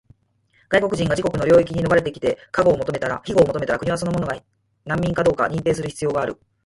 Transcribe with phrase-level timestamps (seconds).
[0.69, 4.35] 外国人が自国の領域に逃れてきて庇護を求めたら、国はその者が
[4.83, 6.39] 難民かどうかを認定する必要がある。